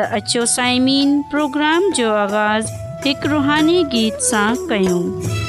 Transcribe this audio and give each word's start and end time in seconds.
त 0.00 0.02
अचो 0.16 0.44
پروگرام 1.30 1.82
جو 1.96 2.04
जो 2.04 2.12
आवाज़ु 2.22 2.78
हिकु 3.06 3.28
रुहानी 3.34 3.82
गीत 3.96 4.14
सां 4.30 5.48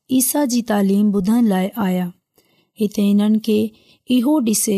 ईसा 0.17 0.43
जी 0.51 0.61
तालीम 0.69 1.11
ॿुधण 1.15 1.45
लाइ 1.47 1.67
आया 1.87 2.07
हिते 2.79 3.01
हिननि 3.01 3.39
खे 3.45 3.55
इहो 4.15 4.31
ॾिसे 4.47 4.75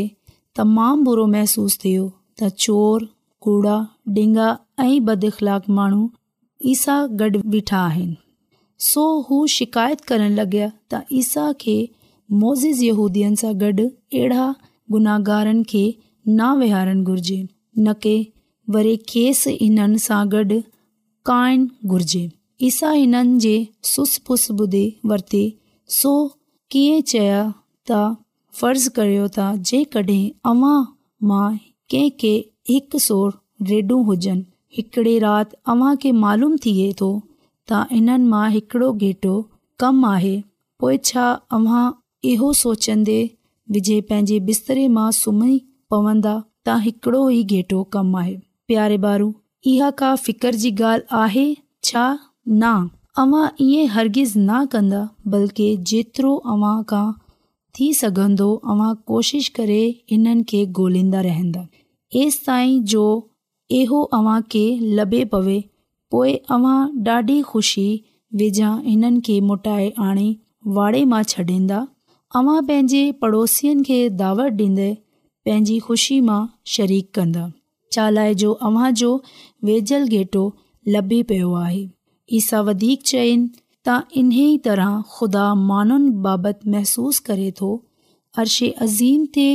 तमामु 0.58 1.04
बुरो 1.06 1.26
महसूस 1.36 1.78
थियो 1.84 2.04
त 2.42 2.50
चोर 2.66 3.08
कूड़ा 3.44 3.78
डिंगा, 4.18 4.50
ऐं 4.80 5.00
बदख़लाक 5.06 5.64
माण्हू 5.78 6.04
ईसा 6.74 6.96
गॾु 7.22 7.42
बीठा 7.56 7.80
आहिनि 7.88 8.16
सो 8.90 9.06
हू 9.30 9.38
शिकायत 9.56 10.02
करण 10.12 10.34
लॻया 10.40 10.68
त 10.92 11.02
ईसा 11.22 11.48
खे 11.64 11.76
मोज़ 12.44 12.68
यूदीअ 12.90 13.34
सां 13.44 13.54
गॾु 13.66 13.88
अहिड़ा 13.90 14.46
गुनाहगारनि 14.98 15.64
खे 15.74 15.84
न 16.28 16.54
विहारणु 16.62 17.04
घुर्जे 17.12 17.42
न 17.80 17.94
की 18.06 18.16
वरी 18.78 18.96
खेसि 19.14 19.58
हिननि 19.66 20.06
सां 20.08 20.24
गॾु 20.38 20.62
काइणु 21.32 21.68
घुर्जे 21.94 22.24
पिसा 22.64 22.90
हिननि 22.92 23.38
जे 23.44 23.54
सुस 23.92 24.12
पुस 24.28 24.44
ॿुधे 24.52 24.84
वरती 25.10 25.40
सो 25.96 26.12
कीअं 26.72 27.02
चया 27.12 27.40
त 27.90 27.98
फर्ज 28.60 28.86
करियो 28.98 29.24
त 29.38 29.48
जेकॾहिं 29.70 30.32
अव्हां 30.52 30.78
मां 31.32 31.50
कंहिंखे 31.94 32.32
हिकु 32.72 33.02
सोर 33.08 33.34
ॾेढ 33.74 33.92
हुजनि 34.12 34.44
हिकिड़े 34.80 35.18
राति 35.26 35.60
अव्हांखे 35.76 36.12
मालूम 36.22 36.56
थिए 36.70 36.88
थो 37.04 37.10
त 37.12 37.84
हिननि 37.92 38.30
मां 38.36 38.46
हिकिड़ो 38.58 38.90
घेटो 39.08 39.34
कमु 39.88 40.10
आहे 40.14 40.34
पोइ 40.84 41.02
छा 41.14 41.28
अव्हां 41.62 41.84
इहो 42.32 42.54
सोचंदे 42.64 43.20
विझे 43.78 44.00
पंहिंजे 44.12 44.40
बिस्तरे 44.52 44.88
मां 45.00 45.10
सुम्ही 45.24 45.60
पवंदा 45.96 46.38
त 46.44 46.82
हिकिड़ो 46.90 47.26
ई 47.30 47.48
घेटो 47.58 47.84
कमु 47.98 48.24
आहे 48.28 48.38
प्यारे 48.72 49.04
बारू 49.08 49.30
इहा 49.74 49.92
का 50.04 50.16
फिक़्र 50.28 50.62
जी 50.66 50.76
ॻाल्हि 50.94 51.20
आहे 51.26 51.50
छा 51.90 52.12
न 52.48 52.72
अव्हां 53.18 53.48
ईअं 53.64 53.88
हर्गिज़ 53.94 54.34
न 54.38 54.66
कंदा 54.72 55.02
बल्कि 55.34 55.68
जेतिरो 55.90 56.34
अव्हां 56.54 56.82
खां 56.90 57.06
थी 57.78 57.94
सघंदो 58.00 58.50
अव्हां 58.72 58.94
कोशिशि 59.12 59.52
करे 59.56 59.80
इन्हनि 60.16 60.44
खे 60.50 60.64
ॻोल्हींदा 60.78 61.22
रहंदा 61.30 61.66
एसि 62.22 62.40
ताईं 62.48 62.84
जो 62.94 63.04
इहो 63.80 64.02
अव्हांखे 64.18 64.66
लभे 64.98 65.24
पवे 65.32 65.60
पोइ 66.12 66.34
अव्हां 66.56 66.80
ॾाढी 67.08 67.42
ख़ुशी 67.52 67.88
वेझा 68.40 68.76
हिननि 68.90 69.22
खे 69.26 69.40
मोटाए 69.48 69.90
आणे 70.08 70.28
वाड़े 70.76 71.04
मां 71.14 71.24
छॾींदा 71.32 71.80
अवां 72.40 72.60
पंहिंजे 72.68 73.04
पड़ोसियुनि 73.22 73.84
खे 73.88 73.98
दावत 74.22 74.52
ॾींदे 74.68 74.92
पंहिंजी 75.46 75.80
ख़ुशी 75.88 76.20
मां 76.32 76.42
शरीक 76.76 77.08
कंदा 77.16 77.46
चालाइजो 77.94 78.52
अव्हांजो 78.68 79.12
वेझल 79.68 80.08
घेटो 80.18 80.44
लभी 80.94 81.22
पियो 81.30 81.52
आहे 81.66 81.84
ई 82.32 82.40
सभु 82.42 82.64
वधीक 82.70 83.02
चइनि 83.06 83.50
त 83.88 83.94
इन्हीअ 84.20 84.58
तरह 84.66 84.92
ख़ुदा 85.16 85.46
माण्हुनि 85.70 86.10
बाबति 86.26 86.70
महसूस 86.76 87.18
करे 87.30 87.50
थो 87.60 87.72
अर्शे 88.44 88.70
अज़ीम 88.86 89.26
ते 89.38 89.48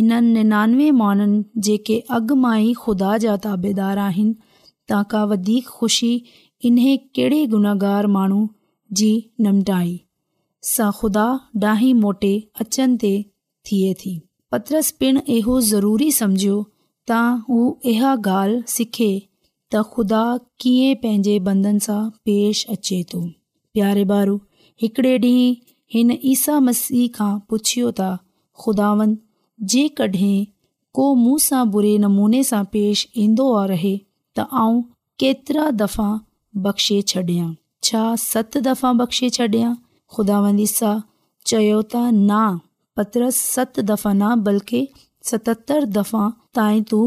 इन्हनि 0.00 0.32
निनानवे 0.38 0.90
माण्हुनि 1.02 1.44
जेके 1.68 1.96
अॻु 2.16 2.36
मां 2.46 2.56
ई 2.62 2.72
ख़ुदा 2.84 3.12
जा 3.26 3.36
ताबेदार 3.44 3.98
आहिनि 4.08 4.34
तव्हां 4.88 5.04
खां 5.12 5.22
वधीक 5.32 5.68
ख़ुशी 5.76 6.10
इन्हे 6.70 6.96
कहिड़े 7.20 7.38
गुनाहगार 7.54 8.06
माण्हू 8.16 8.42
जी 9.02 9.10
निमटाई 9.48 9.94
सां 10.72 10.90
ख़ुदा 11.00 11.26
डाही 11.66 11.92
मोटे 12.02 12.34
अचनि 12.66 12.96
ते 13.04 13.14
थिए 13.70 13.94
थी 14.02 14.14
पत्रस 14.56 14.90
पिणु 15.04 15.24
इहो 15.38 15.60
ज़रूरी 15.72 16.10
सम्झियो 16.22 16.58
त 17.10 17.46
हू 17.48 17.62
इहा 17.94 18.12
ॻाल्हि 18.26 18.64
सिखे 18.76 19.12
त 19.74 19.80
ख़ुदा 19.94 20.20
पंहिंजे 21.04 21.32
बंदन 21.46 21.78
सां 21.86 21.96
पेश 22.28 22.60
अचे 22.74 22.98
थो 23.12 23.18
प्यारे 23.76 24.02
बारे 24.12 24.36
ॾींहुं 30.04 31.90
नमूने 32.04 32.40
सां 32.50 32.62
पेश 32.76 33.02
ईंदो 33.24 33.48
रहे 33.72 33.92
त 34.40 34.62
आत्रा 34.64 35.66
दफ़ा 35.82 36.08
बख़्शे 36.68 36.98
छॾियां 37.14 37.48
छा 37.88 38.04
सत 38.24 38.60
दफ़ा 38.70 38.92
बख़्शे 39.02 39.30
छॾियां 39.38 39.72
ख़ुदा 40.16 40.38
सत 41.60 43.74
दफ़ा 43.92 44.14
न 44.24 44.32
बल्कि 44.48 44.82
सततरि 45.32 45.90
दफ़ा 46.00 46.24
ताईं 46.58 46.82
तूं 46.92 47.06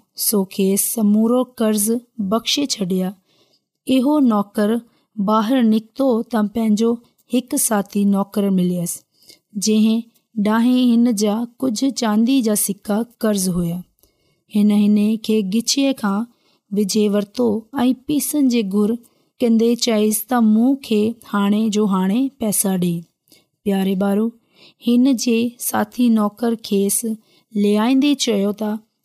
ਸੋ 0.17 0.43
ਕੇਸ 0.51 0.93
ਸਮੂਰੋ 0.93 1.43
ਕਰਜ਼ 1.57 1.91
ਬਖਸ਼ੇ 2.31 2.65
ਛੜਿਆ 2.69 3.13
ਇਹੋ 3.95 4.19
ਨੌਕਰ 4.19 4.79
ਬਾਹਰ 5.27 5.61
ਨਿਕਤੋ 5.63 6.21
ਤਾਂ 6.31 6.43
ਪੈਂਜੋ 6.53 6.95
ਇੱਕ 7.33 7.55
ਸਾਥੀ 7.59 8.03
ਨੌਕਰ 8.05 8.49
ਮਿਲਿਆਸ 8.51 8.99
ਜਿਹੇ 9.67 10.01
ਡਾਹੇ 10.43 10.83
ਹਨ 10.93 11.13
ਜਾ 11.15 11.45
ਕੁਝ 11.59 11.85
ਚਾਂਦੀ 11.85 12.39
ਜਾਂ 12.41 12.55
ਸਿੱਕਾ 12.55 13.03
ਕਰਜ਼ 13.19 13.47
ਹੋਇਆ 13.49 13.81
ਹੈ 14.55 14.63
ਨਹੀਂ 14.65 14.89
ਨੇ 14.89 15.15
ਕਿ 15.23 15.41
ਗਿਛੇ 15.53 15.93
ਖਾਂ 16.01 16.23
ਵਿਜੇ 16.73 17.07
ਵਰਤੋ 17.09 17.47
ਆਈ 17.79 17.93
ਪੀਸਨ 18.07 18.47
ਜੇ 18.49 18.61
ਗੁਰ 18.75 18.95
ਕਹਿੰਦੇ 19.39 19.73
ਚਾਇਸ 19.81 20.21
ਤਾਂ 20.29 20.41
ਮੂੰਹ 20.41 20.75
ਖੇ 20.83 21.01
ਹਾਣੇ 21.33 21.67
ਜੋ 21.69 21.87
ਹਾਣੇ 21.89 22.27
ਪੈਸਾ 22.39 22.75
ਦੇ 22.77 23.01
ਪਿਆਰੇ 23.63 23.95
ਬਾਰੂ 23.95 24.29
ਹਨ 24.87 25.15
ਜੇ 25.15 25.49
ਸਾਥੀ 25.59 26.09
ਨੌਕਰ 26.09 26.55
ਖੇਸ 26.63 27.05
ਲਿਆਇਂਦੇ 27.57 28.13
ਚਯੋ 28.19 28.51
ਤਾਂ 28.57 28.77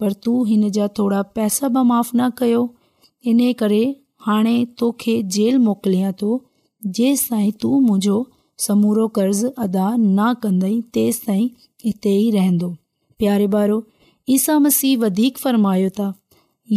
पर 0.00 0.12
तूं 0.24 0.68
जा 0.76 0.86
थोरा 0.98 1.22
पैसा 1.38 1.68
बि 1.76 1.82
माफ़ 1.90 2.10
न 2.16 2.28
कयो 2.38 2.60
इन 3.30 3.40
करे 3.62 3.80
हाणे 4.26 4.54
तोखे 4.82 5.14
जेल 5.36 5.58
मोकिलियां 5.66 6.12
थो 6.22 6.28
जेसि 6.98 7.26
ताईं 7.30 7.50
तूं 7.62 7.80
मुंहिंजो 7.86 8.18
समूरो 8.66 9.06
कर्ज़ 9.18 9.44
अदा 9.66 9.88
न 9.96 10.32
कंदई 10.44 10.78
तेसि 10.98 11.26
ताईं 11.32 11.44
हिते 11.86 12.12
ई 12.18 12.30
रहंदो 12.36 12.70
प्यारे 13.22 13.46
ॿारो 13.60 13.78
ईसा 14.36 14.58
मसीह 14.68 14.98
वधीक 15.04 15.38
फरमायो 15.44 15.90
था 15.98 16.08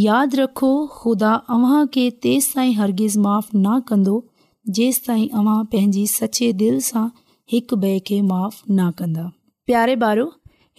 यादि 0.08 0.38
रखो 0.42 0.72
ख़ुदा 0.98 1.32
अव्हां 1.56 1.86
खे 1.96 2.10
तेसि 2.28 2.54
ताईं 2.56 2.76
हरगिज़ 2.82 3.20
माफ़ 3.28 3.50
न 3.56 3.80
कंदो 3.92 4.18
जेसि 4.80 5.02
ताईं 5.08 5.28
अव्हां 5.42 5.64
पंहिंजी 5.74 6.06
सचे 6.18 6.52
दिलि 6.64 6.82
सां 6.92 7.08
हिकु 7.56 7.82
ॿिए 7.86 8.00
खे 8.12 8.22
माफ़ु 8.34 8.62
न 8.76 8.92
कंदा 9.02 9.32
प्यारे 9.72 9.96
ॿारो 10.08 10.30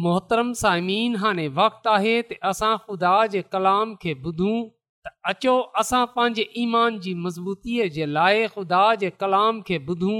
मोहतरम 0.00 0.52
साइमीन 0.58 1.16
हाणे 1.22 1.46
वक़्तु 1.56 1.88
आहे 1.94 2.12
त 2.28 2.36
असां 2.50 2.76
ख़ुदा 2.84 3.14
जे 3.32 3.40
कलाम 3.54 3.90
खे 4.02 4.12
ॿुधूं 4.26 4.56
त 5.06 5.10
अचो 5.30 5.54
असां 5.82 6.04
पंहिंजे 6.14 6.44
ईमान 6.62 6.98
जी 7.06 7.12
मज़बूतीअ 7.24 7.88
जे 7.96 8.06
लाइ 8.14 8.46
ख़ुदा 8.54 8.82
जे 9.04 9.10
कलाम 9.24 9.60
खे 9.70 9.78
ॿुधूं 9.88 10.16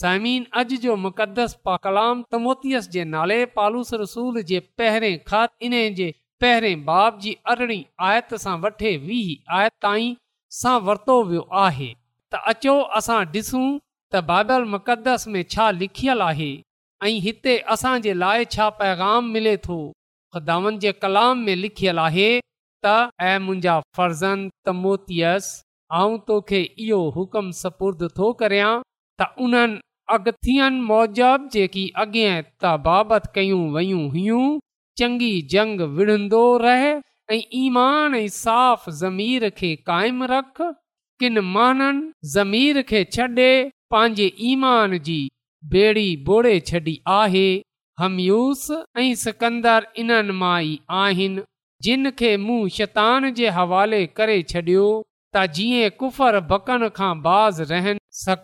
साइमीन 0.00 0.46
अॼु 0.62 0.78
जो 0.86 0.96
मुक़दस 1.04 1.54
पा 1.68 1.76
कलाम 1.86 2.22
तमोतीअस 2.32 2.88
जे 2.96 3.04
नाले 3.14 3.38
पालूस 3.58 3.94
रसूल 4.04 4.40
जे 4.50 4.60
पहिरें 4.82 5.14
ख़त 5.32 5.50
इन 5.70 5.78
जे 6.00 6.10
पहिरें 6.44 6.84
बाब 6.92 7.20
जी 7.26 7.36
अरिड़हीं 7.54 7.84
आयत 8.10 8.34
सां 8.46 8.56
वठे 8.66 8.96
वीह 9.08 9.56
आयत 9.60 9.78
ताईं 9.86 10.12
सां 10.62 10.74
वरितो 10.90 11.20
वियो 11.30 11.46
आहे 11.66 11.90
त 11.94 12.42
अचो 12.54 12.76
असां 13.02 13.22
ॾिसूं 13.38 13.66
त 14.12 14.30
बाइबल 14.34 14.70
मुक़दस 14.76 15.32
में 15.36 15.44
छा 15.54 15.70
लिखियलु 15.82 16.28
आहे 16.34 16.50
ऐं 17.04 17.18
हिते 17.22 17.56
असांजे 17.72 18.12
लाइ 18.18 18.44
छा 18.54 18.68
पैगाम 18.78 19.26
मिले 19.34 19.56
थो 19.64 19.76
ख़ुदावन 20.34 20.78
जे 20.82 20.92
कलाम 21.02 21.38
में 21.46 21.54
लिखियलु 21.62 22.00
आहे 22.08 22.30
त 22.84 22.94
ऐं 23.30 23.38
मुंहिंजा 23.46 23.74
फर्ज़नि 23.96 24.48
त 24.66 24.74
मोतियसि 24.82 25.60
आउं 25.98 26.16
तोखे 26.30 26.60
इहो 26.86 26.98
हुकम 27.16 27.50
सपुर्द 27.60 28.02
थो 28.18 28.32
करियां 28.42 28.72
त 29.18 29.30
उन्हनि 29.46 29.78
अॻितियुनि 30.16 30.82
मूजिबि 30.90 31.48
जेकी 31.56 31.84
अॻे 32.04 32.26
तबाबति 32.64 33.32
कयूं 33.38 33.62
वयूं 33.78 34.02
हुयूं 34.16 34.42
चङी 35.02 35.30
जंग 35.54 35.86
विढ़ंदो 36.00 36.42
रहे 36.66 36.92
ईमान 37.62 38.14
ऐं 38.24 38.26
साफ़ 38.42 38.90
ज़मीर 39.04 39.48
खे 39.62 39.74
काइम 39.92 40.22
रख 40.36 40.60
किन 41.22 41.38
माननि 41.54 42.30
ज़मीर 42.36 42.82
खे 42.92 43.04
छॾे 43.18 43.50
पंहिंजे 43.94 44.32
ईमान 44.52 44.98
जी 45.10 45.20
हमयूस 45.66 48.64
ऐं 48.98 49.14
सिकंदर 49.22 49.86
इन 49.98 50.10
आहिनि 50.38 51.42
जिन 51.82 52.10
खे 52.18 52.36
मूं 52.38 52.66
शैतान 52.76 53.32
जे 53.34 53.48
हवाले 53.56 54.04
करे 54.18 54.36
छॾियो 54.50 54.86
त 55.36 55.46
जीअं 55.56 55.90
कुफर 56.02 56.48
खां 56.98 57.12
बाज़ 57.26 57.62
रहनि 57.72 58.36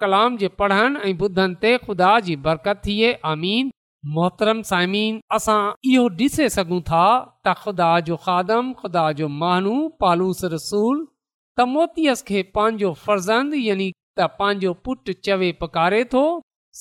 कलाम 0.00 0.30
जे 0.36 0.48
पढ़नि 0.60 0.98
ऐं 1.08 1.14
ॿुधनि 1.18 1.54
ते 1.64 1.76
ख़ुदा 1.84 2.10
जी 2.26 2.34
बरकत 2.46 2.78
थिए 2.86 3.10
आमीन 3.34 3.70
मोहतरम 4.16 4.58
साइमीन 4.70 5.14
असां 5.36 5.58
इहो 5.92 6.04
ॾिसे 6.20 6.48
सघूं 6.56 6.80
था 6.90 7.04
त 7.46 7.48
ख़ुदा 7.62 7.90
जो 8.10 8.14
खादम 8.26 8.66
ख़ुदा 8.80 9.04
जो 9.20 9.26
मानू 9.42 9.72
पालूस 10.04 10.40
रसूल 10.56 10.96
त 11.06 11.58
मोतीअस 11.74 12.20
खे 12.30 12.40
पंहिंजो 12.58 12.90
फर्ज़ 13.06 13.30
यानी 13.66 13.88
त 14.18 14.26
पंहिंजो 14.38 14.72
पुटु 14.86 15.12
चवे 15.26 15.50
पकारे 15.62 16.02
थो 16.12 16.22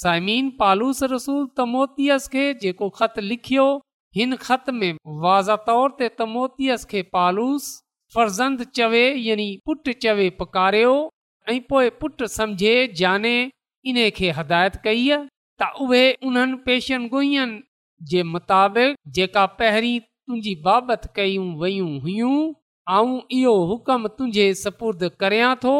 साइमीन 0.02 0.46
पालूस 0.62 1.00
रसूल 1.14 1.44
तमोतीअस 1.60 2.26
खे 2.36 2.46
जेको 2.64 2.90
ख़त 2.98 3.20
लिखियो 3.30 3.66
हिन 4.18 4.36
ख़त 4.46 4.70
में 4.82 4.92
वाज़ 5.24 5.52
तौर 5.68 5.92
ते 6.00 6.08
तमोतीअस 6.22 6.86
खे 6.94 7.02
पालूस 7.16 7.70
फर्ज़ंद 8.16 8.64
चवे 8.80 9.04
यानी 9.28 9.48
पुट 9.70 9.90
चवे 10.06 10.28
पकारियो 10.42 10.94
ऐं 11.54 11.60
पोइ 11.70 11.90
पुटु 12.02 12.28
समुझे 12.38 12.76
जाने 13.02 13.34
इन 13.92 14.00
खे 14.20 14.32
हदायत 14.40 14.82
कई 14.88 15.06
त 15.18 15.72
उहे 15.86 16.04
उन्हनि 16.30 16.58
पेशन 16.68 17.08
गुइयुनि 17.14 17.62
जे 18.12 18.22
मुताबिक़ 18.34 18.98
जेका 19.18 19.46
पहिरीं 19.62 20.00
तुंहिंजी 20.08 20.54
बाबति 20.68 21.10
कयूं 21.18 21.48
वयूं 21.62 21.92
हुयूं 22.06 22.36
ऐं 22.98 23.08
इहो 23.40 23.56
हुकुम 23.72 24.08
तुंहिंजे 24.18 24.46
सपुर्द 24.64 25.04
करिया 25.24 25.50
थो 25.66 25.76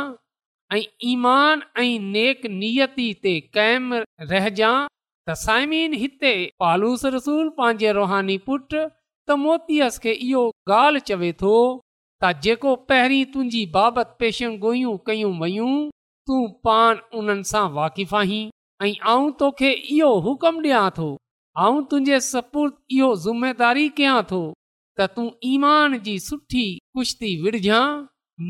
ऐं 0.76 0.82
ईमान 1.12 1.62
ऐं 1.80 2.04
नेक 2.12 2.46
नियति 2.60 3.08
ते 3.26 3.32
कैम 3.56 3.92
रहिजां 4.30 4.70
त 5.26 5.34
साइम 5.44 5.72
हिते 6.04 6.32
पालूस 6.62 7.04
रसूल 7.16 7.48
पंहिंजे 7.58 7.92
रुहानी 7.98 8.38
पुट 8.46 8.68
त 8.78 9.36
मोतीअस 9.44 9.98
खे 10.06 10.12
इहो 10.28 10.44
ॻाल्हि 10.80 11.00
चवे 11.10 11.32
थो 11.42 11.52
त 12.24 12.32
जेको 12.46 12.74
पहिरीं 12.92 13.24
तुंहिंजी 13.36 13.62
बाबति 13.78 14.16
पेशूं 14.22 14.52
गोयूं 14.66 14.96
कयूं 15.10 15.32
वयूं 15.44 15.70
तूं 16.30 16.40
पाण 16.68 17.04
उन्हनि 17.22 17.50
सां 17.52 17.64
वाक़िफ़ 17.78 18.14
आहीं 18.22 18.44
ऐं 18.84 18.94
आऊं 19.14 19.30
तोखे 19.44 19.70
इहो 19.98 20.12
हुकुम 20.28 20.62
ॾियां 20.66 20.82
थो 21.00 21.10
ऐं 21.66 21.74
तुंहिंजे 21.90 22.20
सपुर्द 22.34 22.78
इहो 23.00 23.14
ज़ुमेदारी 23.26 23.88
कयां 24.00 24.16
थो 24.32 24.42
त 24.98 25.06
तूं 25.14 25.26
ईमान 25.54 25.98
जी 26.04 26.18
सुठी 26.26 26.66
कुश्ती 26.98 27.30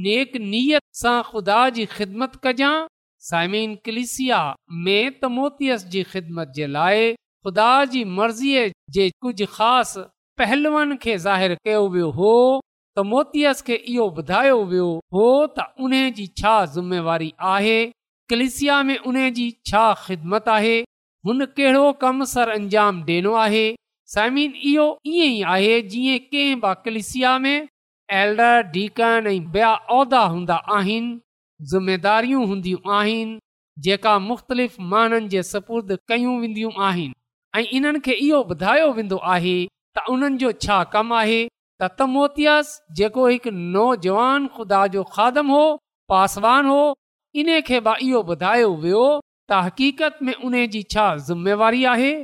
नेक 0.04 0.36
नियत 0.52 0.82
सां 1.00 1.16
खुदा 1.30 1.58
जी 1.74 1.84
ख़िदमत 1.94 2.32
कजांइ 2.44 2.86
साइमीन 3.28 3.74
कलिसिया 3.88 4.38
में 4.84 5.20
त 5.20 5.30
मोतीअस 5.38 5.84
जी 5.94 6.02
ख़िदमत 6.12 6.52
जे 6.58 6.66
लाइ 6.76 7.12
ख़ुदा 7.46 7.68
जी 7.94 8.02
मर्ज़ीअ 8.18 8.72
जे 8.96 9.08
कुझु 9.26 9.46
ख़ासि 9.56 10.04
पहलूअनि 10.42 10.96
खे 11.04 11.16
ज़ाहिरु 11.26 11.56
कयो 11.68 11.82
वियो 11.96 12.10
हो 12.18 12.32
त 12.58 13.06
मोतियस 13.14 13.62
खे 13.70 13.78
इहो 13.94 14.06
ॿुधायो 14.22 14.58
वियो 14.74 14.88
हो 15.18 15.28
त 15.58 15.68
उन 15.88 15.96
जी 16.20 16.26
छा 16.42 16.54
ज़िमेवारी 16.76 17.32
आहे 17.54 17.78
कलिसिया 18.32 18.82
में 18.90 18.98
उन 19.12 19.18
जी 19.40 19.48
छा 19.70 19.86
ख़िदमत 20.04 20.48
आहे 20.58 20.76
हुन 21.30 21.44
कहिड़ो 21.60 21.86
कमु 22.04 22.30
सर 22.34 22.54
अंजाम 22.58 23.02
ॾिनो 23.14 23.34
आहे 23.46 23.66
साइमिन 24.12 24.52
इहो 24.70 24.84
ईअं 25.12 25.28
ई 25.36 25.40
आहे 25.52 25.80
जीअं 25.92 26.18
कंहिं 26.34 26.74
कलिसिया 26.84 27.30
हूंदा 29.92 30.56
आहिनि 30.74 31.20
ज़िमेदारियूं 31.72 32.44
हूंदियूं 32.50 32.92
आहिनि 32.98 33.36
जेका 33.86 34.12
मुख़्तलिफ़ 34.26 34.76
माण्हुनि 34.92 35.28
जे 35.32 35.42
सपुर्द 35.48 35.90
कयूं 36.12 36.36
वेंदियूं 36.40 36.70
आहिनि 36.90 37.14
ऐं 37.56 37.64
इन्हनि 37.78 38.00
खे 38.08 38.12
इहो 38.28 38.40
ॿुधायो 38.54 38.86
वेंदो 39.00 39.16
आहे 39.34 39.56
त 39.98 40.04
उन्हनि 40.14 40.38
जो 40.44 40.52
छा 40.66 40.78
कमु 40.94 41.14
आहे 41.22 41.40
त 41.80 41.90
तमोतियास 41.98 42.72
जेको 43.00 43.26
हिकु 43.32 43.50
नौजवान 43.78 44.46
खुदा 44.60 44.86
जो 44.96 45.04
खादम 45.16 45.50
हो 45.56 45.64
पासवान 46.14 46.66
हो 46.74 46.80
इन 47.42 47.52
खे 47.72 47.82
इहो 48.08 48.22
ॿुधायो 48.34 48.72
वियो 48.86 49.04
त 49.48 49.60
हक़ीक़त 49.68 50.18
में 50.28 50.34
उन 50.50 50.64
जी 50.76 50.82
छा 50.94 51.08
ज़िमेवारी 51.32 51.84
आहे 51.96 52.14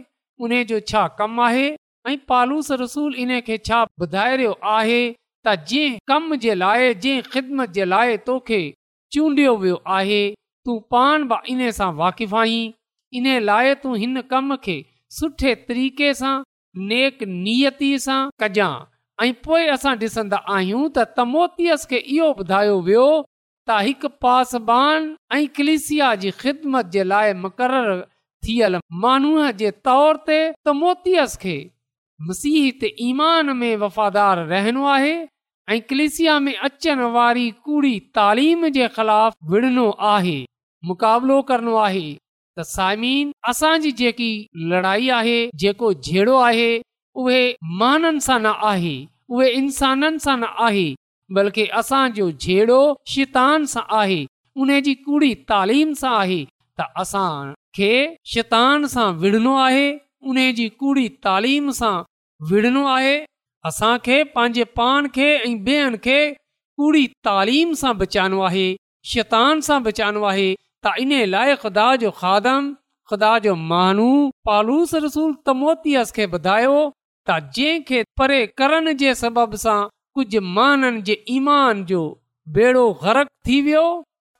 उने 0.43 0.63
जो 0.71 0.79
छा 0.91 1.07
कमु 1.19 1.43
आहे 1.43 1.67
ऐं 2.11 2.17
पालूस 2.29 2.71
रसूल 2.83 3.15
इन 3.25 3.31
खे 3.49 3.57
छा 3.67 3.83
ॿुधाइयो 4.07 4.53
आहे 4.77 5.01
त 5.47 5.55
जंहिं 5.73 5.99
कम 6.11 6.35
जे 6.45 6.55
लाइ 6.55 6.95
जंहिं 7.05 7.23
ख़िदमत 7.35 7.71
जे 7.77 7.85
लाइ 7.93 8.17
तोखे 8.29 8.61
चूंडियो 9.17 9.55
वियो 9.63 9.77
आहे 9.99 10.23
तूं 10.67 10.79
पाण 10.95 11.27
बि 11.33 11.39
इन 11.53 11.71
सां 11.79 11.93
वाक़िफ़ 12.03 12.35
आहीं 12.43 12.73
इन 13.21 13.29
लाइ 13.51 13.75
तू 13.85 13.95
हिन 14.03 14.21
कम 14.33 14.57
खे 14.65 14.77
सुठे 15.19 15.55
तरीक़े 15.69 16.13
सां 16.23 16.35
नेक 16.93 17.23
नियती 17.37 17.93
सां 18.07 18.21
कजांइ 18.43 19.29
ऐं 19.29 19.33
पोइ 19.47 19.67
असां 19.77 19.95
ॾिसंदा 20.05 20.43
आहियूं 20.57 20.85
त 20.89 21.07
तमोतियस 21.21 21.87
खे 21.95 21.99
इहो 22.17 22.33
ॿुधायो 22.43 22.79
वियो 22.91 23.07
त 23.69 23.83
हिकु 23.91 24.09
पासबान 24.27 25.13
ऐं 25.39 25.47
कलिसिया 25.61 26.15
जी 26.27 26.31
ख़िदमत 26.43 26.93
जे 26.99 27.05
लाइ 27.15 27.37
मुक़ररु 27.47 28.01
थियल 28.47 28.77
माण्हू 29.03 29.33
जे 29.61 29.71
तौर 29.89 30.17
ते 30.27 30.39
त 30.53 30.69
मोतियस 30.81 31.37
खे 31.43 31.55
मसीह 32.29 32.71
ते 32.81 32.89
ईमान 33.11 33.55
में 33.61 33.77
वफ़ादार 33.83 34.39
रहणो 34.53 34.87
आहे 34.97 35.13
ऐं 35.75 35.81
क्लिसिया 35.91 36.39
में 36.47 36.55
अचण 36.69 37.01
वारी 37.17 37.51
कूड़ी 37.67 37.95
तालीम 38.19 38.67
जे 38.77 38.89
ख़िलाफ़ 38.97 39.37
विढ़नो 39.53 39.89
आहे 40.15 40.37
मुक़ाबिलो 40.91 41.41
करणो 41.51 41.77
आहे 41.87 42.05
त 42.59 42.65
साइमीन 42.75 43.31
असांजी 43.51 43.93
जेकी 44.03 44.31
लड़ाई 44.73 45.09
आहे 45.21 45.39
जेको 45.65 45.93
जहिड़ो 46.09 46.37
आहे 46.49 46.71
उहे 47.23 47.41
महाननि 47.81 48.21
सां 48.27 48.39
न 48.43 48.53
आहे 48.73 48.97
उहे 49.37 49.49
इंसाननि 49.63 50.19
सां 50.27 50.37
न 50.41 50.53
आहे 50.69 50.87
बल्कि 51.39 51.67
असांजो 51.83 52.31
जहिड़ो 52.47 52.83
शितान 53.15 53.65
सां 53.77 53.85
आहे 54.03 54.21
उन 54.63 54.79
जी 54.89 54.95
कूड़ी 55.07 55.35
तालीम 55.55 55.93
सां 56.05 56.15
आहे 56.25 56.41
त 56.81 56.93
असां 57.05 57.35
शैतान 57.81 58.87
सां 58.93 59.05
विड़ो 59.21 59.53
आहे 59.59 59.85
उन 60.33 60.37
जी 60.57 60.69
कूड़ी 60.81 61.09
तालीम 61.27 61.71
सां 61.81 61.95
विड़ो 62.51 62.85
आहे 62.95 63.15
असांखे 63.71 64.23
पंहिंजे 64.35 64.65
पान 64.81 65.09
खे 65.15 66.19
कूड़ी 66.81 67.07
तालीम 67.29 67.73
सां 67.83 67.93
बचाइणो 67.99 68.41
आहे 68.49 68.67
शैतान 69.13 69.61
सां 69.69 69.83
बचाइणो 69.87 70.23
आहे 70.33 70.47
त 70.85 70.93
इन 71.05 71.13
लाइ 71.35 71.55
ख़ुदा 71.63 71.87
जो 72.05 72.11
खादम 72.21 72.69
ख़ुदा 73.11 73.33
जो 73.47 73.55
मानू 73.73 74.09
पालूस 74.51 74.95
रसूल 75.07 75.35
तमोत 75.51 75.83
खे 76.19 76.25
ॿुधायो 76.37 76.75
त 77.29 77.39
जंहिंखे 77.59 78.03
परे 78.21 78.41
करण 78.61 78.93
जे 79.05 79.15
सबब 79.23 79.55
सां 79.65 79.79
कुझु 80.19 80.41
माननि 80.59 81.03
जे 81.11 81.17
ईमान 81.39 81.85
जो 81.93 82.03
बेड़ो 82.59 82.85
गरक 83.05 83.29
थी 83.49 83.61
वियो 83.71 83.85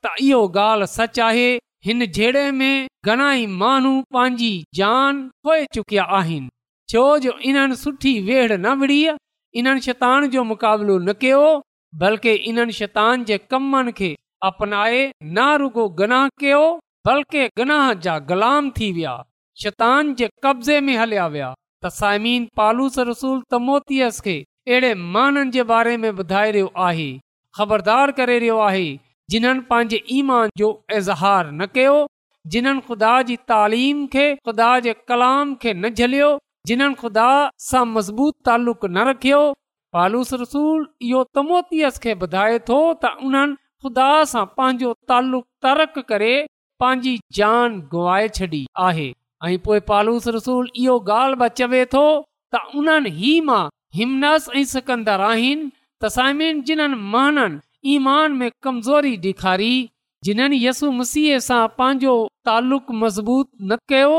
त 0.05 0.15
इहो 0.29 0.41
ॻाल्हि 0.63 0.93
सच 0.95 1.19
आहे 1.29 1.47
हिन 1.85 2.05
जहिड़े 2.15 2.45
में 2.59 2.87
घणाई 3.11 3.45
माण्हू 3.61 3.91
पंहिंजी 4.13 4.63
चुकिया 5.75 6.03
आहिनि 6.19 6.49
छो 6.89 7.01
जो 7.25 7.31
न 7.47 7.75
इन 9.55 9.67
बल्कि 12.01 12.31
इन 12.49 12.63
अपनाए 14.49 15.01
न 15.23 15.39
रुगो 15.61 15.87
गनाह 15.99 16.27
कयो 16.41 16.63
बल्कि 17.07 17.45
गनाह 17.57 17.93
जा 18.05 18.17
गुलाम 18.31 18.69
थी 18.79 18.91
विया 18.93 19.13
शैतान 19.63 20.13
जे 20.21 20.27
कब्ज़े 20.43 20.79
में 20.87 20.95
हलिया 20.97 21.27
विया 21.35 21.53
त 21.85 21.91
साइमीन 21.99 22.47
पालूस 22.61 22.97
रसूल 23.11 23.37
त 23.45 23.61
मोतीअ 23.67 24.09
खे 24.27 24.35
अहिड़े 24.67 24.93
माननि 25.17 25.51
जे 25.57 25.63
बारे 25.73 25.95
में 26.05 26.09
ॿुधाए 26.13 26.51
रहियो 26.57 26.71
आहे 26.87 27.07
ख़बरदार 27.59 28.11
करे 28.21 28.39
रहियो 28.39 28.57
आहे 28.69 28.85
जिन्हनि 29.31 29.59
पंहिंजे 29.69 30.01
ईमान 30.11 30.49
जो 30.57 30.67
इज़हार 30.97 31.49
न 31.51 31.65
कयो 31.75 31.93
जिन्हनि 32.53 32.81
ख़ुदा 32.87 33.11
जी 33.29 33.35
तालीम 33.51 34.05
खे 34.13 34.25
ख़ुदा 34.35 34.71
जे 34.87 34.93
कलाम 35.09 35.53
खे 35.61 35.73
न 35.73 35.89
झलियो 35.93 36.29
जिन्हनि 36.67 36.95
ख़ुदा 37.01 37.27
सां 37.69 37.85
मज़बूत 37.95 38.35
तालुक़ 38.45 38.85
रखियो 39.09 39.39
पालूस 39.93 40.33
रसूल 40.41 40.85
थो 41.31 42.79
त 42.93 43.15
उन्हनि 43.27 43.55
ख़ुदा 43.85 44.09
सां 44.33 44.45
पंहिंजो 44.57 44.93
तालुक़ 45.09 45.99
पंहिंजी 46.81 47.17
जान 47.37 47.79
गुआ 47.93 48.15
छॾी 48.37 48.61
आहे 48.87 49.07
ऐं 49.47 49.57
पोइ 49.65 49.79
पालूस 49.89 50.27
रसूल 50.35 50.69
इहो 50.83 50.95
ॻाल्हि 51.17 51.49
चवे 51.61 51.85
थो 51.95 52.03
त 52.55 52.61
उन्हनि 52.81 53.11
ई 53.11 53.33
मां 53.49 53.61
हिमनस 53.99 54.47
ऐं 54.55 54.63
सिकन्दर 54.73 55.21
आहिनि 55.29 55.65
त 55.69 56.11
साइमिन 56.15 56.61
जिन्हनि 56.69 57.01
कमज़ोरी 57.85 59.15
ॾेखारी 59.23 59.71
जिन्हनि 60.27 60.59
मसीह 60.99 61.39
सां 61.45 61.65
पंहिंजो 61.77 62.11
तालुक 62.49 62.85
मज़बूत 63.01 63.49
न 63.61 63.77
कयो 63.91 64.17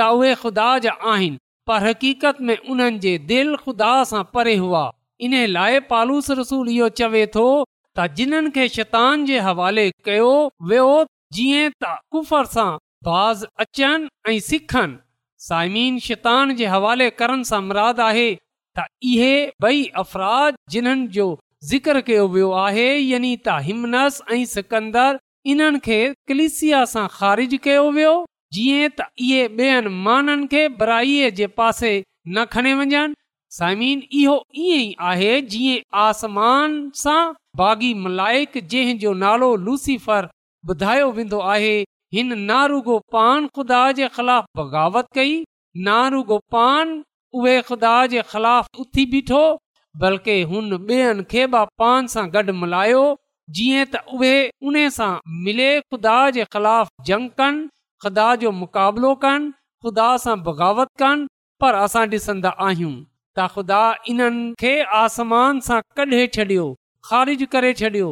त 0.00 0.02
उहे 0.10 0.30
ख़ुदा 0.36 0.68
जा 0.84 0.92
आहिनि 1.12 1.36
पर 1.70 1.78
हक़ीक़त 1.86 2.36
में 2.46 2.58
उन्हनि 2.74 2.98
जे 3.02 3.10
दिलि 3.28 3.56
ख़ुदा 3.64 3.90
सां 4.12 4.22
परे 4.36 4.54
हुआ 4.60 4.80
इन 5.26 5.36
लाइ 5.56 5.80
पालूस 5.92 6.30
रसूल 6.40 6.68
इहो 6.76 6.88
चवे 7.00 7.20
थो 7.36 7.44
त 7.96 7.98
जिन्हनि 8.20 8.50
खे 8.56 8.66
शैतान 8.76 9.24
जे 9.28 9.38
हवाले 9.50 9.84
कयो 10.02 10.50
वियो 10.72 11.06
जीअं 11.36 11.70
साइमिन 15.48 15.98
शैतान 16.06 16.54
जे 16.58 16.66
हवाले 16.72 17.08
करण 17.20 17.40
सां 17.48 17.60
मुराद 17.68 18.00
आहे 18.08 18.26
त 18.78 18.84
इहे 19.12 19.32
बई 19.64 19.80
अफ़राद 20.02 20.58
जिन्हनि 20.74 21.06
जो 21.16 21.24
ज़िक्र 21.70 22.00
कयो 22.10 22.26
वियो 22.34 22.50
आहे 22.66 22.90
यानी 22.98 23.32
त 23.48 23.56
हिमनस 23.68 24.20
इन्हनि 25.52 25.80
खे 25.86 25.96
कलिसिया 26.30 26.84
सां 26.94 27.06
ख़ारिज 27.16 27.56
कयो 27.64 27.88
वियो 27.98 28.14
जीअं 28.58 28.92
त 29.00 29.08
इहे 29.24 29.80
माननि 30.08 30.46
खे 30.54 30.62
बराई 30.82 31.16
जे 31.40 31.48
पासे 31.58 31.90
न 32.04 32.44
खणी 32.54 32.74
वञनि 32.82 33.02
साइमिन 33.58 34.06
इहो 34.20 34.36
ईअं 34.66 34.90
ई 34.90 34.96
आहे 35.12 35.32
जीअं 35.56 35.84
आसमान 36.08 36.78
सां 37.02 37.18
बाग़ी 37.62 37.92
मलाइक 38.06 38.60
जंहिंजो 38.76 39.14
नालो 39.26 39.54
लूसीफर 39.68 40.28
ॿुधायो 40.72 41.10
वेंदो 41.18 41.38
आहे 41.56 41.74
हिन 42.14 43.48
ख़िलाफ़ 44.16 44.44
बग़ावत 44.58 45.06
कई 45.16 45.44
बीठो 49.12 49.40
बल्कि 50.02 50.36
मुकाबिलो 58.50 59.14
कनि 59.24 60.18
सां 60.20 60.36
बग़ावत 60.48 60.88
कनि 61.02 61.26
पर 61.60 61.74
असां 61.74 62.06
ॾिसंदा 62.10 62.50
आहियूं 62.66 62.92
त 63.38 63.48
ख़ुदा 63.54 63.82
हिन 64.08 64.52
आसमान 65.00 65.60
सां 65.70 65.80
कढे 65.98 66.26
छॾियो 66.36 66.66
ख़ारिज 67.10 67.46
करे 67.56 67.72
छॾियो 67.82 68.10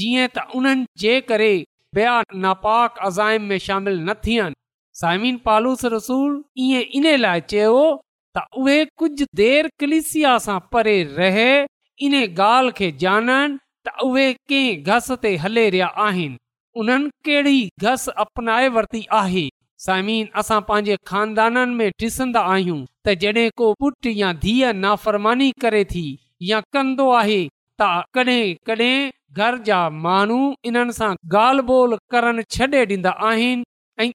जीअं 0.00 0.28
त 0.36 0.44
उन्हनि 0.60 0.86
जे 1.04 1.20
करे 1.32 1.52
नाक 1.96 2.92
अज़ाइनि 3.06 5.32
पालूस 5.44 5.84
रसूल 5.84 6.44
इन 6.58 7.16
लाइ 7.20 7.40
चयो 7.50 7.80
त 8.38 8.44
उहे 8.62 8.84
कुझु 9.02 9.24
रहे 9.82 11.48
इन 12.08 12.14
ॻाल्हि 12.38 12.72
खे 12.76 12.88
ॼाणनि 13.06 13.56
त 13.86 13.88
उहे 14.04 14.26
कंहिं 14.32 14.84
घस 14.94 15.10
ते 15.22 15.32
हले 15.42 15.64
रहिया 15.70 15.86
आहिनि 16.06 16.36
उन्हनि 16.80 17.10
कहिड़ी 17.28 17.60
घस 17.88 18.02
अपनाए 18.24 18.66
वरती 18.76 19.02
आहे 19.20 19.44
साइमिन 19.86 20.26
असां 20.42 20.60
पंहिंजे 20.70 20.96
खानदाननि 21.06 21.74
में 21.80 21.90
ॾिसंदा 22.02 22.40
आहियूं 22.54 22.80
त 23.04 23.06
जॾहिं 23.24 23.48
को 23.60 23.66
पुट 23.80 24.02
या 24.06 24.32
धीअ 24.46 24.72
नाफ़रमानी 24.82 25.50
करे 25.64 25.84
थी 25.94 26.06
या 26.50 26.60
कंदो 26.74 27.08
आहे 27.20 27.40
त 27.80 27.86
कॾहिं 28.14 28.54
कॾहिं 28.68 29.10
घर 29.40 29.56
जा 29.66 29.78
माण्हू 30.06 30.38
इन्हनि 30.70 30.92
सां 31.00 31.10
ॻाल्हि 31.38 31.64
ॿोल 31.74 31.94
करणु 32.14 32.42
छॾे 32.56 32.82
ॾींदा 32.96 33.10
आहिनि 33.28 33.64
ऐं 34.04 34.10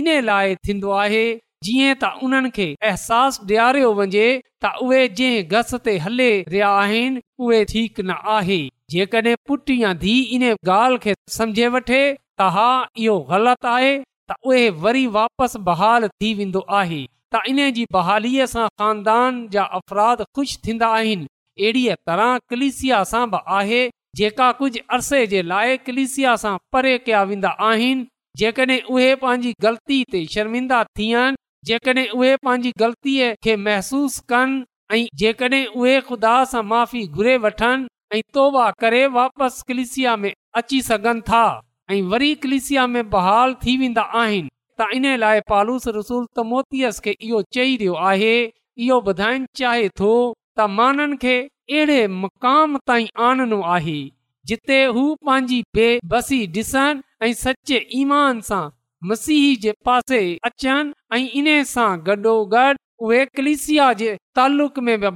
इन 0.00 0.08
लाइ 0.30 0.54
थींदो 0.68 0.90
आहे 1.02 1.24
जीअं 1.68 1.94
त 2.02 2.08
उन्हनि 2.26 2.50
खे 2.56 2.66
अहसासु 2.88 3.46
ॾियारियो 3.52 3.92
वञे 4.00 4.26
त 4.64 4.72
उहे 4.86 5.00
जंहिं 5.20 5.46
घस 5.56 5.74
ते 5.86 5.96
हले 6.06 6.30
रहिया 6.54 6.68
आहिनि 6.82 7.20
उहे 7.44 7.60
ठीक 7.72 8.00
न 8.08 8.16
आहे 8.36 8.60
जेकॾहिं 8.94 9.76
या 9.84 9.92
धीउ 10.04 10.26
इन 10.36 10.42
ॻाल्हि 10.50 10.98
खे 11.06 11.14
सम्झे 11.38 11.68
वठे 11.76 12.02
त 12.40 12.50
हा 12.56 12.68
इहो 13.04 13.14
ग़लति 13.30 13.68
आहे 13.76 13.94
त 14.30 14.40
उहे 14.50 14.68
वरी 14.84 15.06
वापसि 15.18 15.62
बहाल 15.70 16.08
थी 16.20 16.34
वेंदो 16.42 16.62
आहे 16.80 17.00
त 17.34 17.42
इन 17.52 17.62
जी 17.78 17.86
बहालीअ 17.98 18.50
सां 18.54 18.66
ख़ानदान 18.82 19.40
जा 19.56 19.64
अफ़राद 19.80 20.22
ख़ुशि 20.36 20.58
थींदा 20.66 20.90
आहिनि 21.00 21.26
अहिड़ीअ 21.58 21.94
तरह 22.06 22.36
कलिसिया 22.50 23.02
सां 23.10 23.24
बि 23.30 23.38
आहे 23.58 23.78
जेका 24.16 24.50
कुझु 24.58 24.80
अरसे 24.94 25.26
जे 25.32 25.42
लाइ 25.42 25.76
कलिसिया 25.86 26.34
सां 26.42 26.56
परे 26.72 26.96
कया 27.06 27.22
वेंदा 27.30 27.48
आहिनि 27.68 28.06
जेकॾहिं 28.40 28.80
उहे 28.96 29.14
पंहिंजी 29.22 29.52
ग़लती 29.62 30.02
ते 30.14 30.24
शर्मिंदा 30.32 30.82
थियनि 30.98 31.36
जेकॾहिं 31.70 33.56
महसूस 33.68 34.18
कनि 34.32 34.64
ऐं 34.96 35.06
जेकॾहिं 35.22 35.64
उहे 35.66 36.00
ख़ुदा 36.08 36.34
सां 36.52 36.62
माफ़ी 36.72 37.06
घुरे 37.16 37.36
वठनि 37.44 37.88
ऐं 38.18 38.22
तौबा 38.34 38.70
करे 38.84 39.06
वापसि 39.18 39.62
कलिसिया 39.70 40.16
में 40.24 40.32
अची 40.60 40.80
सघनि 40.90 41.20
था 41.30 41.44
ऐं 41.90 42.02
वरी 42.12 42.34
कलिसिया 42.44 42.86
में 42.96 43.02
बहाल 43.10 43.54
थी 43.64 43.76
वेंदा 43.84 44.02
आहिनि 44.22 44.48
त 44.80 44.88
इन 44.94 45.06
लाइ 45.24 45.40
पालूस 45.50 45.88
रसूल 46.00 46.24
त 46.26 46.40
तमोतीअस 46.42 47.00
खे 47.08 47.16
इहो 47.20 47.42
चई 47.58 47.76
रहियो 47.76 47.94
आहे 48.12 48.34
इहो 48.46 49.00
ॿुधाइण 49.10 49.46
चाहे 49.60 49.88
थो 50.00 50.12
त 50.58 50.64
माननि 50.76 51.16
खे 51.22 51.36
अहिड़े 51.46 52.00
मकाम 52.22 52.76
ताईं 52.88 53.06
आनणो 53.28 53.60
आहे 53.76 53.98
जिते 54.50 54.78
हू 54.96 55.02
पंहिंजी 55.26 56.56
ऐं 57.22 57.32
सचे 57.44 57.78
ई 57.92 58.04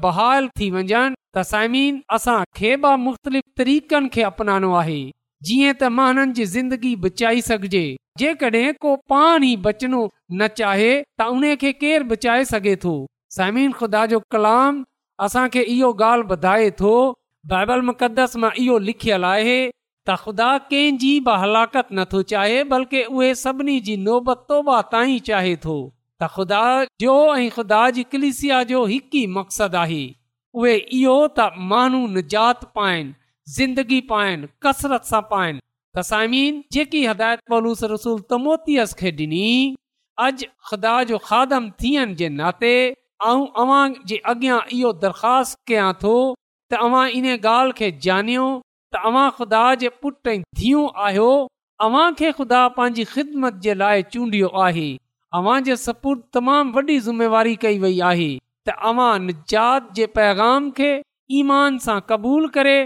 बहाल 0.05 0.49
थी 0.59 0.71
वञनि 0.77 1.05
त 1.37 1.43
साइमिन 1.53 2.01
खे 2.57 2.75
बि 2.85 2.95
मुख़्तलिफ़ 3.07 3.45
तरीक़नि 3.59 4.09
खे 4.15 4.23
अपनाइणो 4.33 4.73
आहे 4.83 5.01
जीअं 5.47 5.73
त 5.81 5.91
माननि 6.01 6.33
जी 6.41 6.45
ज़िंदगी 6.57 6.95
बचाई 7.07 7.41
सघजे 7.49 7.85
जेकॾहिं 8.25 8.73
को 8.87 8.95
पाण 9.15 9.45
ई 9.53 9.57
बचनो 9.69 10.03
न 10.33 10.47
चाहे 10.61 10.93
त 11.03 11.29
उन 11.37 11.55
खे 11.65 11.73
केर 11.85 12.03
बचाए 12.13 12.45
सघे 12.55 12.77
थो 12.87 12.95
साइमिन 13.39 13.73
ख़ुदा 13.81 14.07
जो 14.15 14.21
कलाम 14.37 14.85
असांखे 15.25 15.63
इहो 15.69 15.93
ॻाल्हि 15.99 16.27
ॿुधाए 16.29 16.69
थो 16.79 17.13
लिखियलु 18.81 19.27
आहे 19.27 19.59
त 20.09 20.15
ख़ुदा 20.25 20.57
नथो 21.99 22.21
चाहे 22.31 22.63
बल्कि 22.71 23.03
चाहे 25.27 25.55
थो 25.65 25.77
मक़सदु 29.35 29.77
आहे 29.79 30.07
उहे 30.55 30.77
इहो 31.01 31.19
त 31.39 31.49
माण्हू 31.75 32.07
निजात 32.15 32.65
पाइनित 32.79 33.81
सां 35.13 35.23
पाइनि 35.35 35.61
तसीन 35.99 36.63
जेकी 36.75 37.05
थियण 41.83 42.15
जे 42.23 42.29
नाते 42.41 42.75
ऐं 43.29 43.47
अव्हां 43.63 43.87
जे 44.11 44.17
अॻियां 44.33 44.59
इहो 44.77 44.91
दरख़्वास्त 45.01 45.59
कयां 45.71 45.89
थो 46.03 46.13
त 46.73 46.77
अव्हां 46.85 47.01
इन 47.19 47.27
ॻाल्हि 47.33 47.75
खे 47.81 47.91
ॼाणियो 48.07 48.45
त 48.95 49.03
अव्हां 49.11 49.25
ख़ुदा 49.41 49.65
जे 49.83 49.89
पुट 50.05 50.31
ऐं 50.33 50.37
धीअ 50.61 50.85
आहियो 51.09 51.27
अव्हां 51.89 52.07
खे 52.21 52.31
ख़ुदा 52.39 52.61
पंहिंजी 52.79 53.05
ख़िदमत 53.11 53.59
जे 53.67 53.75
लाइ 53.83 54.07
चूंडियो 54.15 54.49
आहे 54.69 54.87
अव्हां 55.41 55.59
जे 55.69 55.77
सपुट 55.85 56.25
तमामु 56.39 56.77
वॾी 56.79 56.99
ज़िम्मेवारी 57.11 57.55
कई 57.67 57.79
वई 57.85 58.01
आहे 58.13 58.31
तव्हां 58.71 59.11
निजात 59.27 59.93
जे 60.01 60.07
पैगाम 60.17 60.71
खे 60.81 60.91
ईमान 61.43 61.79
सां 61.89 61.99
क़बूल 62.15 62.49
करे 62.59 62.77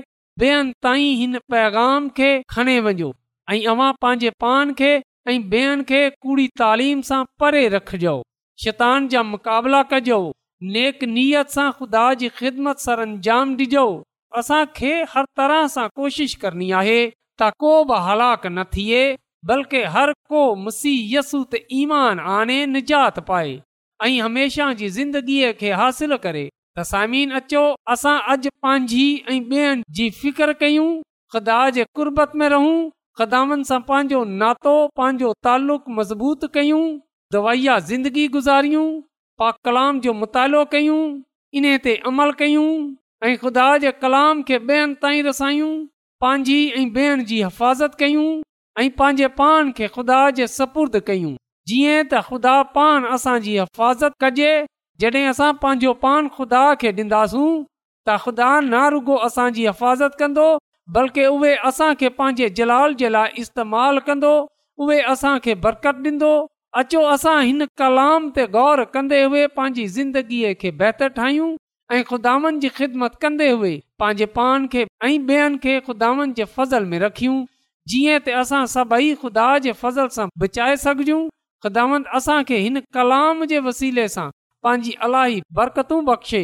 ॿेअनि 0.47 0.75
ताईं 0.88 1.14
हिन 1.23 1.38
पैगाम 1.57 2.09
खे 2.20 2.33
खणे 2.57 2.79
वञो 2.90 3.12
ऐं 3.55 3.92
पंहिंजे 4.03 4.37
पान 4.47 4.75
खे 4.85 4.92
ऐं 5.33 5.38
ॿेअनि 5.40 5.90
खे 5.94 6.03
कूड़ी 6.27 6.49
तालीम 6.64 7.09
सां 7.14 7.25
परे 7.44 7.66
रखजो 7.81 8.20
शैतान 8.62 9.06
जा 9.12 9.22
मुक़ाबला 9.22 9.82
कजो 9.92 10.18
नेक 10.74 11.04
नेकनीयत 11.04 12.78
सां 12.88 13.92
असांखे 14.38 14.92
हर 15.10 15.24
तरह 15.38 15.66
सां 15.72 15.86
कोशिश 15.96 16.34
करणी 16.44 16.70
आहे 16.78 16.94
त 17.40 17.48
को 17.64 17.68
बि 17.90 17.98
हलाक 18.06 18.46
न 18.46 18.62
थिए 18.72 19.02
बल्कि 19.50 19.82
हर 19.96 20.12
को 20.32 20.42
ईमान 21.80 22.20
आने 22.38 22.56
निजात 22.70 23.18
पाए 23.28 23.52
ऐं 24.06 24.16
हमेशह 24.22 24.72
जी 24.80 24.88
ज़िंदगीअ 24.96 25.52
खे 25.60 25.70
हासिल 25.82 26.16
करे 26.24 26.42
त 26.78 26.86
सामीन 26.90 27.32
अचो 27.40 27.62
असां 27.96 28.16
अॼु 28.34 28.50
पंहिंजी 28.62 29.08
ऐं 29.34 30.10
फिकर 30.22 30.52
कयूं 30.64 30.88
ख़ुदा 31.34 31.58
जे 31.78 31.84
कुर्बत 32.00 32.32
में 32.42 32.48
रहूं 32.56 32.74
ख़ुदानि 33.20 33.64
सां 33.72 33.80
पंहिंजो 33.92 34.24
नातो 34.42 34.76
पंहिंजो 35.02 35.32
तालुक़ 35.48 35.90
मज़बूत 36.00 36.50
कयूं 36.58 36.84
दवाइया 37.32 37.78
ज़िंदगी 37.90 38.26
गुज़ारियूं 38.28 38.87
पा 39.38 39.50
कलाम 39.64 40.00
जो 40.00 40.12
मुतालो 40.12 40.64
कयूं 40.72 41.00
इन 41.58 41.76
ते 41.84 41.94
अमल 42.06 42.32
कयूं 42.38 42.66
ऐं 43.28 43.37
ख़ुदा 43.38 43.66
जे 43.84 43.92
कलाम 44.02 44.42
खे 44.48 44.58
ॿियनि 44.58 44.94
ताईं 45.02 45.22
रसायूं 45.24 45.72
पंहिंजी 46.20 46.58
ऐं 46.78 46.84
ॿियनि 46.94 47.24
जी 47.24 47.42
हिफ़ाज़त 47.42 47.94
कयूं 48.00 48.28
ऐं 48.82 48.90
पंहिंजे 49.00 49.28
पान 49.40 49.70
खे 49.78 49.88
ख़ुदा 49.96 50.18
जे 50.38 50.46
सपुर्द 50.56 51.00
कयूं 51.06 51.32
जीअं 51.70 52.02
त 52.04 52.22
ख़ुदा 52.28 52.54
पान 52.78 53.04
असांजी 53.18 53.56
हिफ़ाज़त 53.58 54.22
कजे 54.24 54.50
जॾहिं 55.04 55.26
असां 55.34 55.52
पंहिंजो 55.64 55.92
पान 56.06 56.28
ख़ुदा 56.38 56.64
खे 56.82 56.92
ॾींदासूं 57.02 57.50
त 58.06 58.18
ख़ुदा 58.24 58.50
न 58.60 58.88
रुगो 58.96 59.16
असांजी 59.28 59.66
हिफ़ाज़त 59.68 60.20
कंदो 60.24 60.48
बल्कि 60.98 61.24
उहे 61.37 61.54
असांखे 61.70 62.08
पंहिंजे 62.18 62.48
जलाल 62.60 62.94
जे 63.02 63.08
लाइ 63.14 63.40
इस्तेमालु 63.44 64.00
कंदो 64.12 64.34
उहे 64.84 64.98
असांखे 65.14 65.54
बरकत 65.66 66.04
ॾींदो 66.10 66.32
अचो 66.80 67.00
असां 67.08 67.34
हिन 67.46 67.64
कलाम 67.78 68.28
ते 68.37 68.44
ग़ौर 68.54 68.82
कंदे 68.94 69.18
हुए 69.22 69.42
पंहिंजी 69.56 69.84
ज़िंदगीअ 69.96 70.48
खे 70.62 70.70
बहितर 70.80 71.08
ठाहियूं 71.18 71.50
ऐं 71.96 72.00
ख़ुदानि 72.08 72.50
जी 72.64 72.68
ख़िदमत 72.78 73.14
कंदे 73.24 73.46
हुए 73.50 73.70
पंहिंजे 74.02 74.26
पान 74.38 74.66
खे 74.72 74.82
ऐं 74.82 75.10
ॿियनि 75.34 75.58
खे 75.66 75.76
खुदानि 75.88 76.26
जे 76.40 76.44
फज़ल 76.56 76.84
में 76.94 76.98
रखियूं 77.04 77.37
जीअं 77.92 78.16
त 78.24 78.34
असां 78.40 78.62
सभई 78.74 79.12
ख़ुदा 79.22 79.46
जे 79.68 79.76
फज़ल 79.84 80.08
सां 80.16 80.26
बचाए 80.44 80.74
सघजूं 80.87 81.20
ख़ुदा 81.66 81.84
असांखे 82.20 82.58
हिन 82.64 82.80
कलाम 82.98 83.44
जे 83.54 83.60
वसीले 83.70 84.08
सां 84.18 84.26
पंहिंजी 84.68 84.96
अलाई 85.08 85.40
बरकतूं 85.60 86.02
बख़्शे 86.10 86.42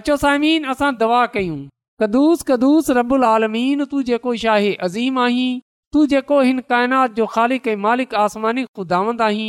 अचो 0.00 0.16
साइमीन 0.24 0.68
असां 0.74 0.90
दवा 1.04 1.24
कयूं 1.38 1.60
कदुस 2.04 2.46
कदुूस 2.50 2.90
रबुल 3.00 3.30
आलमीन 3.32 3.90
तूं 3.94 4.06
जेको 4.10 4.36
छा 4.46 4.60
अज़ीम 4.88 5.26
आहीं 5.28 5.48
तूं 5.92 6.04
जेको 6.06 6.40
हिन 6.40 6.58
काइनात 6.70 7.12
जो 7.14 7.24
ख़ाली 7.26 7.58
कई 7.58 7.76
मालिक 7.84 8.12
आसमानी 8.14 8.64
खुदावंद 8.76 9.22
आहीं 9.22 9.48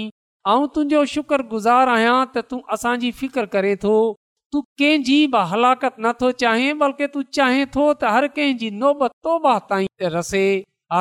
ऐं 0.54 0.66
तुंहिंजो 0.76 1.04
शुक्र 1.12 1.42
गुज़ार 1.52 1.90
आहियां 1.96 2.14
त 2.36 2.42
तूं 2.54 2.58
असांजी 2.76 3.12
फिकर 3.20 3.46
करे 3.56 3.74
थो 3.84 3.92
तूं 4.56 4.62
कंहिंजी 4.82 5.18
बि 5.36 5.42
हलाकत 5.52 6.00
नथो 6.06 6.32
चाहे 6.44 6.72
बल्कि 6.80 7.08
तूं 7.18 7.22
चाहे 7.40 7.68
थो 7.76 7.84
त 8.04 8.14
हर 8.16 8.28
कंहिंजी 8.38 10.42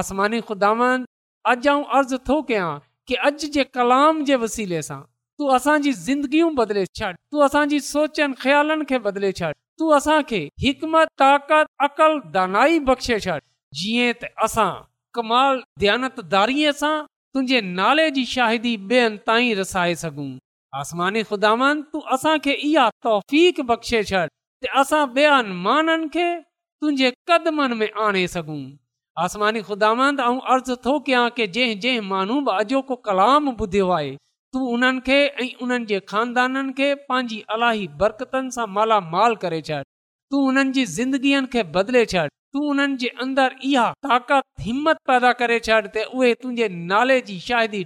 आसमानी 0.01 0.41
खुदावंद 0.51 1.09
अॼु 1.53 1.65
आऊं 1.71 1.87
अर्ज़ु 2.01 2.19
थो 2.29 2.37
कयां 2.53 2.69
की 3.11 3.19
अॼु 3.31 3.51
जे 3.57 3.65
कलाम 3.79 4.23
जे 4.33 4.39
वसीले 4.45 4.83
सां 4.91 5.01
तू 5.41 5.49
असांजी 5.61 5.95
ज़िंदगियूं 6.11 6.51
बदिले 6.61 6.85
छॾ 7.01 7.11
तूं 7.17 7.47
असांजी 7.49 7.81
सोचनि 7.89 8.41
ख्यालनि 8.45 8.89
खे 8.93 9.01
बदिले 9.09 9.33
छॾ 9.41 9.53
तूं 9.83 9.93
असांखे 10.03 10.43
हिकमत 10.69 11.17
ताक़त 11.27 11.75
अक़ल 11.91 12.23
दे 12.39 12.95
छॾ 13.21 13.33
जीअं 13.81 14.15
त 14.25 14.35
असां 14.49 14.71
कमाल 15.19 15.63
ध्यानतारीअ 15.85 16.73
सां 16.81 16.91
तुंहिंजे 17.37 17.61
नाले 17.69 18.03
जी 18.17 18.23
शाहिदी 18.33 18.73
ॿियनि 18.91 19.19
ताईं 19.31 19.49
रसाए 19.61 19.95
सघूं 20.03 20.27
आसमानी 20.83 21.23
ख़ुदांद 21.31 21.81
तूं 21.93 22.01
असांखे 22.17 22.55
इहा 22.69 22.85
तौफ़ 23.07 23.61
बख़्शे 23.71 24.03
छॾ 24.11 24.23
त 24.65 24.71
असां 24.83 25.01
ॿियनि 25.17 25.57
माननि 25.67 26.09
खे 26.17 26.29
तुंहिंजे 26.39 27.11
कदमनि 27.31 27.75
में 27.81 27.89
आणे 28.07 28.23
सघूं 28.35 28.61
आसमानी 29.25 29.61
ख़ुदांद 29.69 30.21
अर्ज़ु 30.27 30.75
थो 30.85 30.95
कयां 31.07 31.25
की 31.39 31.47
जंहिं 31.57 31.79
जंहिं 31.85 32.07
माण्हू 32.13 32.39
बि 32.49 32.55
अॼोको 32.61 32.97
कलाम 33.09 33.49
ॿुधियो 33.57 33.91
आहे 33.99 34.15
तूं 34.53 34.63
उन्हनि 34.75 35.01
खे 35.09 35.19
ऐं 35.45 35.51
उन्हनि 35.65 35.85
जे 35.95 35.99
खानदाननि 36.13 36.73
खे 36.79 36.89
पंहिंजी 37.11 37.43
अलाही 37.57 37.87
बरकतनि 38.05 38.55
सां 38.59 38.69
मालामाल 38.79 39.33
करे 39.43 39.61
छॾ 39.71 39.81
तूं 40.33 40.47
उन्हनि 40.51 40.75
जी 40.79 40.85
ज़िंदगीअ 40.99 41.43
खे 41.55 41.63
बदिले 41.77 42.05
छॾि 42.15 42.29
तूं 42.55 42.61
उन्हनि 42.71 42.97
जे 43.01 43.09
अंदरि 43.25 43.69
इहा 43.73 43.83
ताकत 44.07 44.45
हिमत 44.67 44.97
पैदा 45.11 45.29
करे 45.43 45.59
छॾ 45.67 45.77
त 45.83 46.07
उहे 46.15 46.67
नाले 46.93 47.17
जी 47.29 47.37
शाहिदी 47.45 47.83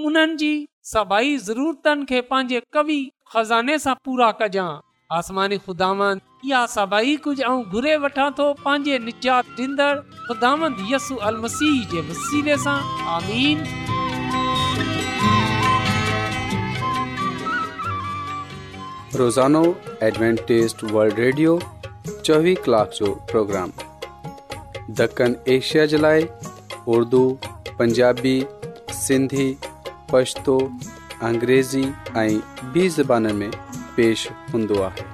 उन्हनि 0.03 0.39
जी 0.45 0.53
सभई 0.95 1.37
ज़रूरतनि 1.51 2.07
खे 2.13 2.19
पंहिंजे 2.33 2.63
कवि 2.79 3.01
खज़ाने 3.33 3.79
सां 3.83 3.93
पूरा 4.07 4.27
कजां 4.41 4.65
आसमानी 5.17 5.57
खुदावंद 5.63 6.21
इहा 6.49 6.61
सभई 6.75 7.15
कुझु 7.25 7.43
ऐं 7.45 7.63
घुरे 7.73 7.95
वठां 8.03 8.27
थो 8.41 8.45
पंहिंजे 8.67 8.99
निजात 9.07 9.47
ॾींदड़ 9.63 9.97
ख़ुदांद 10.27 10.77
यसू 10.91 11.17
अल 11.31 11.41
मसीह 11.47 11.81
जे 11.95 12.03
वसीले 12.11 12.57
सां 12.67 12.77
आमीन 13.17 13.65
रोज़ानो 19.23 19.63
एडवेंटेस्ट 20.11 20.85
वर्ल्ड 20.99 21.19
रेडियो 21.25 21.59
चोवीह 21.89 22.65
कलाक 22.69 22.99
जो 23.01 23.15
प्रोग्राम 23.33 23.73
दखन 25.03 25.37
एशिया 25.59 25.87
जे 25.95 25.99
लाइ 26.07 26.31
उर्दू 26.99 27.25
अंग्रेज़ी 31.25 31.83
ऐं 32.19 32.73
ॿी 32.75 32.89
ज़बान 32.95 33.27
में 33.37 33.51
पेश 33.97 34.27
हूंदो 34.55 34.81
आहे 34.83 35.05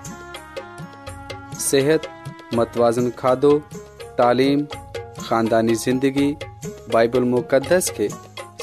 सिहत 1.61 2.09
मतवाज़न 2.55 3.11
खाधो 3.19 3.53
तालीम 4.19 4.65
ख़ानदानी 5.21 5.75
ज़िंदगी 5.85 6.33
बाइबल 6.93 7.25
मुक़दस 7.35 7.91
खे 7.99 8.09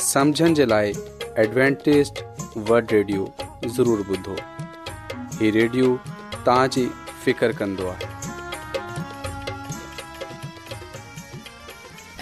समझण 0.05 0.53
जे 0.59 0.65
लाइ 0.65 0.89
एडवेंटेस्ट 1.45 2.23
वड 2.69 2.91
रेडियो 2.93 3.31
ज़रूरु 3.75 4.03
ॿुधो 4.15 4.35
हीउ 5.39 5.51
रेडियो 5.59 5.95
तव्हांजी 6.35 6.85
फ़िकर 7.23 7.51
कंदो 7.61 7.87
आहे 7.93 8.17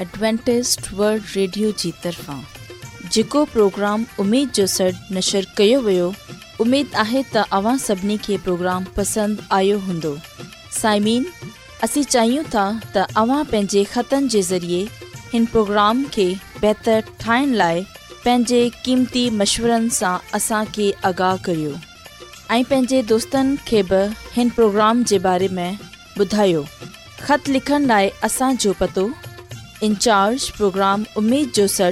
एडवेंटेस्ट 0.06 0.89
जी 1.65 1.91
तरफ़ां 2.03 2.39
जेको 3.15 3.43
प्रोग्राम 3.53 4.05
उमेद 4.19 4.49
जो 4.57 4.65
सॾु 4.71 4.89
नशर 5.15 5.45
कयो 5.57 5.79
वियो 5.83 6.07
उमेदु 6.63 6.97
आहे 7.03 7.21
त 7.33 7.43
अव्हां 7.57 7.75
सभिनी 7.83 8.17
खे 8.25 8.37
प्रोग्राम 8.47 8.85
पसंदि 8.97 9.45
आयो 9.57 9.77
हूंदो 9.87 10.11
साइमीन 10.81 11.25
असीं 11.87 12.03
चाहियूं 12.15 12.43
था 12.55 12.63
त 12.95 13.05
अव्हां 13.21 13.43
पंहिंजे 13.51 13.83
ख़तनि 13.93 14.29
जे 14.33 14.41
ज़रिए 14.49 14.81
हिन 15.33 15.45
प्रोग्राम 15.53 16.03
खे 16.15 16.25
बहितरु 16.65 17.13
ठाहिण 17.23 17.53
लाइ 17.61 17.81
पंहिंजे 18.25 18.59
क़ीमती 18.87 19.23
मशवरनि 19.43 19.93
सां 19.99 20.13
असांखे 20.39 20.89
आॻाहु 21.11 21.37
करियो 21.49 21.75
ऐं 22.51 22.63
पंहिंजे 22.73 23.01
दोस्तनि 23.13 23.57
खे 23.71 23.83
बि 23.93 24.01
हिन 24.35 24.49
प्रोग्राम 24.59 25.03
जे 25.13 25.19
बारे 25.29 25.47
में 25.59 25.71
ॿुधायो 26.25 26.65
ख़त 27.25 27.47
लिखण 27.55 27.85
लाइ 27.93 28.09
असांजो 28.31 28.71
पतो 28.83 29.09
इनचार्ज 29.87 30.49
प्रोग्राम 30.59 31.03
उमेद 31.21 31.49
जो 31.57 31.65
सॾु 31.79 31.91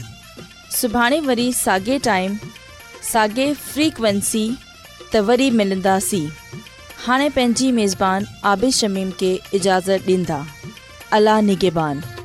सुभाणे 0.77 1.19
वरी 1.19 1.51
साॻे 1.53 1.97
टाइम 2.03 2.35
साॻे 3.11 3.51
फ्रीक्वेंसी 3.53 4.49
त 5.13 5.21
वरी 5.29 5.49
मिलंदासीं 5.59 6.27
हाणे 7.07 7.27
पंहिंजी 7.35 7.71
मेज़बान 7.79 8.23
आबिशमीम 8.53 9.09
खे 9.19 9.33
इजाज़त 9.59 10.07
ॾींदा 10.15 10.39
अला 11.19 11.39
निगेबान. 11.51 12.20